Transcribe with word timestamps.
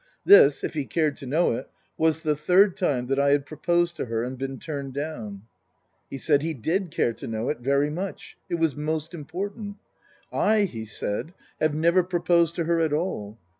This 0.25 0.63
if 0.63 0.73
he 0.73 0.85
cared 0.85 1.15
to 1.17 1.27
know 1.27 1.51
it 1.51 1.69
was 1.95 2.21
the 2.21 2.35
third 2.35 2.75
time 2.75 3.05
that 3.05 3.19
I 3.19 3.29
had 3.29 3.45
proposed 3.45 3.95
to 3.97 4.05
her 4.05 4.23
and 4.23 4.35
been 4.35 4.57
turned 4.57 4.95
down. 4.95 5.43
He 6.09 6.17
said 6.17 6.41
he 6.41 6.55
did 6.55 6.89
care 6.89 7.13
to 7.13 7.27
know 7.27 7.49
it, 7.49 7.59
very 7.59 7.91
much. 7.91 8.35
It 8.49 8.55
was 8.55 8.75
most 8.75 9.13
important." 9.13 9.75
I," 10.33 10.61
he 10.61 10.85
said," 10.85 11.35
have 11.61 11.75
never 11.75 12.01
proposed 12.01 12.55
to 12.55 12.63
her 12.63 12.79
at 12.79 12.93
all. 12.93 13.37